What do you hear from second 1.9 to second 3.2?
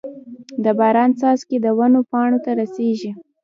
پاڼو ته رسيږي.